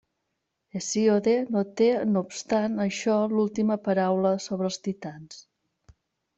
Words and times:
Hesíode 0.77 1.35
no 1.55 1.63
té 1.81 1.89
no 2.15 2.25
obstant 2.29 2.79
això 2.87 3.19
l'última 3.37 3.79
paraula 3.91 4.35
sobre 4.49 4.71
els 4.73 4.85
titans. 4.91 5.41